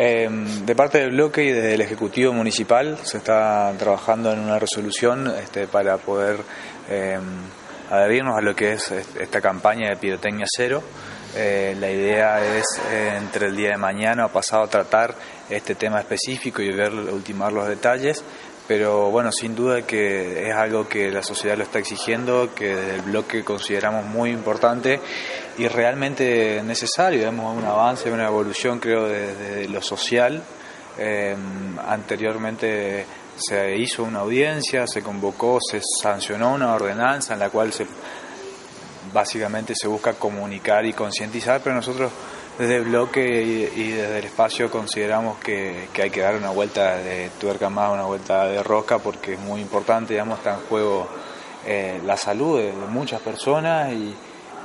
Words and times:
Em, 0.00 0.64
de 0.64 0.76
parte 0.76 0.98
del 0.98 1.10
bloque 1.10 1.42
y 1.42 1.50
del 1.50 1.80
Ejecutivo 1.80 2.32
Municipal 2.32 2.98
se 3.02 3.18
está 3.18 3.74
trabajando 3.76 4.32
en 4.32 4.38
una 4.38 4.56
resolución 4.56 5.26
este, 5.42 5.66
para 5.66 5.96
poder 5.96 6.38
em, 6.88 7.20
adherirnos 7.90 8.38
a 8.38 8.40
lo 8.40 8.54
que 8.54 8.74
es 8.74 8.92
esta 8.92 9.40
campaña 9.40 9.88
de 9.90 9.96
pirotecnia 9.96 10.46
cero. 10.48 10.84
Eh, 11.34 11.76
la 11.80 11.90
idea 11.90 12.38
es 12.58 12.64
eh, 12.92 13.14
entre 13.18 13.48
el 13.48 13.56
día 13.56 13.70
de 13.70 13.76
mañana 13.76 14.26
o 14.26 14.28
pasado 14.28 14.68
tratar 14.68 15.16
este 15.50 15.74
tema 15.74 15.98
específico 15.98 16.62
y 16.62 16.70
ver, 16.70 16.92
ultimar 16.92 17.52
los 17.52 17.66
detalles 17.66 18.22
pero 18.68 19.10
bueno, 19.10 19.32
sin 19.32 19.54
duda 19.54 19.80
que 19.82 20.46
es 20.46 20.54
algo 20.54 20.86
que 20.86 21.10
la 21.10 21.22
sociedad 21.22 21.56
lo 21.56 21.64
está 21.64 21.78
exigiendo, 21.78 22.54
que 22.54 22.76
desde 22.76 22.94
el 22.96 23.00
bloque 23.00 23.42
consideramos 23.42 24.04
muy 24.04 24.30
importante 24.30 25.00
y 25.56 25.66
realmente 25.68 26.62
necesario. 26.62 27.22
Vemos 27.22 27.56
un 27.56 27.64
avance, 27.64 28.12
una 28.12 28.26
evolución, 28.26 28.78
creo, 28.78 29.08
desde 29.08 29.66
lo 29.68 29.80
social. 29.80 30.42
Em, 30.98 31.78
anteriormente 31.78 33.06
se 33.38 33.74
hizo 33.78 34.02
una 34.02 34.20
audiencia, 34.20 34.86
se 34.86 35.02
convocó, 35.02 35.58
se 35.60 35.80
sancionó 36.02 36.52
una 36.52 36.74
ordenanza 36.74 37.32
en 37.32 37.40
la 37.40 37.48
cual 37.48 37.72
se 37.72 37.86
básicamente 39.14 39.74
se 39.74 39.88
busca 39.88 40.12
comunicar 40.12 40.84
y 40.84 40.92
concientizar, 40.92 41.62
pero 41.64 41.74
nosotros 41.74 42.12
desde 42.58 42.76
el 42.76 42.84
bloque 42.84 43.70
y, 43.76 43.92
desde 43.92 44.18
el 44.18 44.24
espacio 44.24 44.70
consideramos 44.70 45.38
que, 45.38 45.88
hay 46.00 46.10
que 46.10 46.20
dar 46.20 46.34
una 46.34 46.50
vuelta 46.50 46.96
de 46.96 47.30
tuerca 47.40 47.70
más, 47.70 47.92
una 47.92 48.04
vuelta 48.04 48.46
de 48.46 48.62
rosca, 48.62 48.98
porque 48.98 49.34
es 49.34 49.40
muy 49.40 49.60
importante, 49.60 50.14
digamos, 50.14 50.38
está 50.38 50.54
en 50.54 50.60
juego 50.68 51.08
eh, 51.64 52.00
la 52.04 52.16
salud 52.16 52.58
de, 52.60 52.72
muchas 52.72 53.20
personas 53.20 53.92
y, 53.92 54.14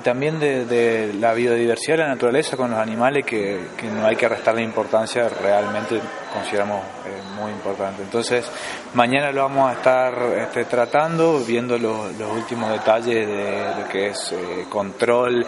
también 0.00 0.40
de, 0.40 1.14
la 1.20 1.34
biodiversidad, 1.34 1.98
la 1.98 2.08
naturaleza 2.08 2.56
con 2.56 2.70
los 2.70 2.80
animales 2.80 3.24
que, 3.24 3.60
no 3.92 4.06
hay 4.06 4.16
que 4.16 4.28
restarle 4.28 4.62
importancia, 4.62 5.28
realmente 5.28 6.00
consideramos 6.32 6.82
eh, 7.06 7.22
muy 7.36 7.52
importante. 7.52 8.02
Entonces, 8.02 8.50
mañana 8.94 9.30
lo 9.30 9.42
vamos 9.42 9.70
a 9.70 9.74
estar 9.74 10.14
este, 10.38 10.64
tratando, 10.64 11.38
viendo 11.46 11.78
los, 11.78 12.10
últimos 12.34 12.70
detalles 12.70 13.26
de 13.26 13.74
lo 13.78 13.88
que 13.88 14.06
es 14.08 14.32
eh, 14.32 14.64
control, 14.68 15.46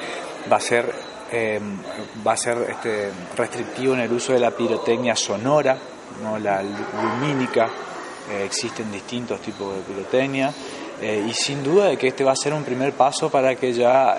va 0.51 0.59
a 0.59 0.61
ser 0.61 1.16
eh, 1.31 1.61
va 2.27 2.33
a 2.33 2.37
ser 2.37 2.59
este, 2.71 3.11
restrictivo 3.37 3.95
en 3.95 4.01
el 4.01 4.13
uso 4.13 4.33
de 4.33 4.41
la 4.41 4.51
pirotecnia 4.51 5.17
sonora, 5.17 5.77
no 6.23 6.39
la 6.39 6.63
lumínica, 6.63 7.69
eh, 8.31 8.45
existen 8.45 8.91
distintos 8.91 9.41
tipos 9.41 9.75
de 9.75 9.83
pirotecnia 9.83 10.53
eh, 11.01 11.27
y 11.29 11.33
sin 11.33 11.63
duda 11.63 11.87
de 11.87 11.97
que 11.97 12.09
este 12.09 12.25
va 12.25 12.33
a 12.33 12.37
ser 12.37 12.55
un 12.55 12.65
primer 12.65 12.93
paso 12.93 13.31
para 13.31 13.55
que 13.55 13.73
ya 13.73 14.17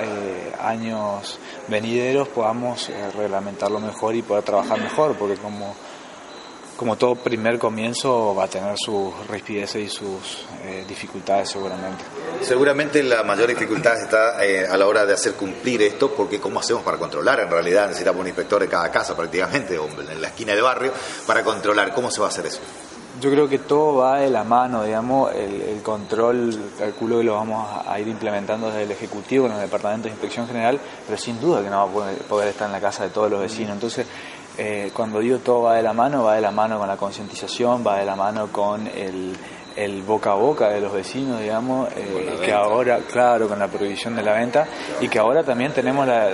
años 0.61 1.39
venideros 1.67 2.27
podamos 2.27 2.91
reglamentarlo 3.16 3.80
mejor 3.80 4.16
y 4.16 4.21
poder 4.21 4.44
trabajar 4.44 4.80
mejor, 4.80 5.16
porque 5.16 5.36
como 5.36 5.75
como 6.78 6.95
todo 6.95 7.16
primer 7.16 7.58
comienzo 7.58 8.36
va 8.36 8.45
a 8.45 8.47
tener 8.47 8.75
sus 8.78 9.11
rispideces 9.28 9.83
y 9.83 9.89
sus 9.89 10.45
eh, 10.64 10.86
dificultades 10.88 11.50
seguramente. 11.50 12.03
Seguramente 12.42 13.02
la 13.03 13.23
mayor 13.23 13.49
dificultad 13.49 13.99
está 13.99 14.45
eh, 14.45 14.65
a 14.65 14.77
la 14.77 14.88
hora 14.88 15.05
de 15.05 15.14
hacer 15.14 15.33
cumplir 15.33 15.82
esto, 15.82 16.11
porque 16.11 16.39
¿cómo 16.39 16.60
hacemos 16.60 16.83
para 16.83 16.98
controlar? 16.98 17.39
En 17.39 17.49
realidad 17.49 17.88
necesitamos 17.88 18.21
un 18.21 18.27
inspector 18.27 18.61
de 18.61 18.67
cada 18.67 18.92
casa 18.92 19.17
prácticamente, 19.17 19.77
o 19.77 19.88
en 19.88 20.21
la 20.21 20.27
esquina 20.27 20.54
de 20.54 20.61
barrio, 20.61 20.93
para 21.26 21.43
controlar. 21.43 21.93
¿Cómo 21.93 22.11
se 22.11 22.21
va 22.21 22.27
a 22.27 22.30
hacer 22.30 22.45
eso? 22.45 22.60
Yo 23.20 23.32
creo 23.32 23.49
que 23.49 23.58
todo 23.58 23.95
va 23.95 24.20
de 24.20 24.30
la 24.30 24.44
mano, 24.44 24.83
digamos, 24.83 25.33
el, 25.33 25.82
control, 25.82 26.71
calculo 26.77 27.17
que 27.17 27.23
lo 27.23 27.33
vamos 27.33 27.67
a 27.88 27.99
ir 27.99 28.08
implementando 28.08 28.67
desde 28.67 28.83
el 28.83 28.92
Ejecutivo, 28.92 29.48
en 29.48 29.54
los 29.54 29.61
departamentos 29.61 30.04
de 30.04 30.11
inspección 30.11 30.45
general, 30.45 30.80
pero 31.08 31.17
sin 31.17 31.42
duda 31.42 31.64
que 31.64 31.70
no 31.71 31.77
va 31.77 31.83
a 31.83 31.88
poder, 31.88 32.17
poder 32.20 32.49
estar 32.49 32.67
en 32.67 32.73
la 32.73 32.80
casa 32.80 33.05
de 33.05 33.09
todos 33.09 33.32
los 33.32 33.42
vecinos. 33.42 33.71
Entonces, 33.71 34.05
eh, 34.58 34.92
cuando 34.94 35.20
digo 35.20 35.38
todo 35.40 35.64
va 35.64 35.76
de 35.76 35.84
la 35.84 35.94
mano, 35.94 36.23
va 36.23 36.36
de 36.36 36.42
la 36.42 36.52
mano 36.52 36.80
con 36.80 36.88
la 36.88 36.98
concientización, 36.98 37.84
va 37.86 37.98
de 37.98 38.06
la 38.06 38.16
mano 38.16 38.48
con 38.52 38.88
el, 38.88 40.02
boca 40.02 40.32
a 40.32 40.36
boca 40.36 40.70
de 40.70 40.82
los 40.82 40.92
vecinos, 40.92 41.40
digamos, 41.40 41.90
eh, 41.95 42.40
que 42.44 42.52
ahora, 42.52 43.00
claro, 43.12 43.48
con 43.48 43.60
la 43.60 43.68
prohibición 43.68 44.16
de 44.16 44.23
la 44.23 44.34
venta 44.34 44.68
y 45.00 45.08
que 45.08 45.20
ahora 45.20 45.44
también 45.44 45.73
tenemos 45.73 46.08
la, 46.08 46.30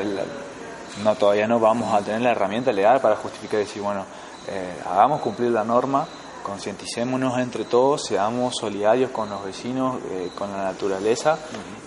no, 1.04 1.16
todavía 1.16 1.48
no 1.48 1.60
vamos 1.60 1.94
a 1.94 2.02
tener 2.02 2.22
la 2.22 2.32
herramienta 2.32 2.72
legal 2.72 3.02
para 3.02 3.16
justificar 3.16 3.60
y 3.60 3.64
decir, 3.64 3.82
bueno, 3.82 4.06
eh, 4.48 4.82
hagamos 4.90 5.22
cumplir 5.22 5.52
la 5.52 5.64
norma, 5.64 6.06
concienticémonos 6.44 7.40
entre 7.40 7.64
todos, 7.66 8.06
seamos 8.06 8.56
solidarios 8.60 9.12
con 9.12 9.30
los 9.30 9.44
vecinos, 9.44 9.98
con 10.36 10.52
la 10.52 10.66
naturaleza 10.66 11.40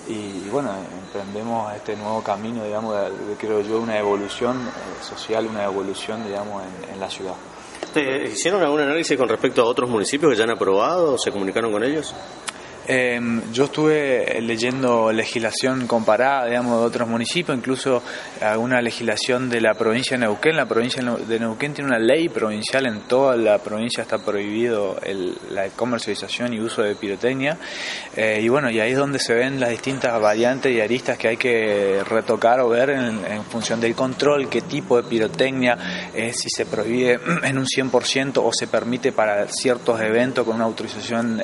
y, 0.08 0.48
bueno, 0.50 0.70
emprendemos 1.04 1.74
este 1.74 1.96
nuevo 1.96 2.22
camino, 2.22 2.64
digamos, 2.64 2.94
de, 2.94 3.34
creo 3.38 3.60
yo, 3.60 3.78
una 3.78 3.98
evolución 3.98 4.56
eh, 4.66 5.04
social, 5.04 5.46
una 5.46 5.64
evolución, 5.64 6.24
digamos, 6.24 6.62
en, 6.62 6.94
en 6.94 7.00
la 7.00 7.10
ciudad. 7.10 7.34
¿Hicieron 7.94 8.62
algún 8.62 8.80
análisis 8.80 9.16
con 9.16 9.28
respecto 9.28 9.62
a 9.62 9.64
otros 9.64 9.88
municipios 9.88 10.30
que 10.30 10.36
ya 10.36 10.44
han 10.44 10.50
aprobado? 10.50 11.16
¿Se 11.18 11.30
comunicaron 11.30 11.72
con 11.72 11.82
ellos? 11.82 12.14
Em, 12.88 13.42
yo 13.52 13.64
estuve 13.64 14.40
leyendo 14.40 15.10
legislación 15.10 15.88
comparada, 15.88 16.46
digamos, 16.46 16.80
de 16.80 16.86
otros 16.86 17.08
municipios, 17.08 17.58
incluso 17.58 18.00
alguna 18.40 18.80
legislación 18.80 19.48
de 19.50 19.60
la 19.60 19.74
provincia 19.74 20.16
de 20.16 20.24
Neuquén. 20.24 20.56
La 20.56 20.66
provincia 20.66 21.02
de 21.02 21.40
Neuquén 21.40 21.74
tiene 21.74 21.88
una 21.88 21.98
ley 21.98 22.28
provincial, 22.28 22.86
en 22.86 23.00
toda 23.00 23.36
la 23.36 23.58
provincia 23.58 24.02
está 24.02 24.18
prohibido 24.18 24.96
la 25.50 25.68
comercialización 25.70 26.54
y 26.54 26.60
uso 26.60 26.82
de 26.82 26.94
pirotecnia. 26.94 27.58
Eh, 28.14 28.40
y 28.40 28.48
bueno, 28.48 28.70
y 28.70 28.78
ahí 28.78 28.92
es 28.92 28.98
donde 28.98 29.18
se 29.18 29.34
ven 29.34 29.58
las 29.58 29.70
distintas 29.70 30.20
variantes 30.20 30.72
y 30.72 30.80
aristas 30.80 31.18
que 31.18 31.28
hay 31.28 31.36
que 31.36 32.02
retocar 32.08 32.60
o 32.60 32.68
ver 32.68 32.90
en, 32.90 33.44
función 33.50 33.80
del 33.80 33.94
control, 33.96 34.48
qué 34.48 34.60
tipo 34.60 34.96
de 34.96 35.08
pirotecnia, 35.08 35.76
si 36.32 36.48
se 36.50 36.66
prohíbe 36.66 37.18
en 37.42 37.58
un 37.58 37.66
100% 37.66 38.40
o 38.44 38.52
se 38.52 38.68
permite 38.68 39.10
para 39.10 39.48
ciertos 39.48 40.00
eventos 40.00 40.44
con 40.44 40.54
una 40.54 40.64
autorización. 40.64 41.40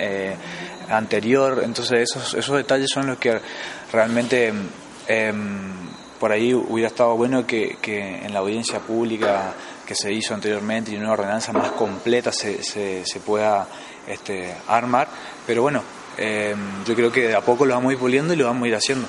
Eh, 0.92 0.94
anterior. 0.94 1.62
Entonces 1.64 2.10
esos, 2.10 2.34
esos 2.34 2.56
detalles 2.56 2.90
son 2.92 3.06
los 3.06 3.18
que 3.18 3.38
realmente 3.92 4.52
em, 5.06 5.72
por 6.18 6.32
ahí 6.32 6.54
hubiera 6.54 6.88
estado 6.88 7.16
bueno 7.16 7.46
que, 7.46 7.76
en 7.82 8.32
la 8.32 8.40
audiencia 8.40 8.78
pública 8.78 9.54
que 9.86 9.94
se 9.94 10.12
hizo 10.12 10.34
anteriormente 10.34 10.92
y 10.92 10.96
una 10.96 11.12
ordenanza 11.12 11.52
más 11.52 11.72
completa 11.72 12.30
se, 12.32 12.62
se, 12.62 13.20
pueda 13.20 13.66
este, 14.06 14.54
armar. 14.68 15.08
Pero 15.46 15.62
bueno, 15.62 15.82
em, 16.16 16.84
yo 16.84 16.94
creo 16.94 17.10
que 17.10 17.28
de 17.28 17.34
a 17.34 17.40
poco 17.40 17.66
lo 17.66 17.74
vamos 17.74 17.90
a 17.90 17.92
ir 17.94 17.98
puliendo 17.98 18.32
y 18.34 18.36
lo 18.36 18.46
vamos 18.46 18.64
a 18.64 18.68
ir 18.68 18.74
haciendo. 18.76 19.08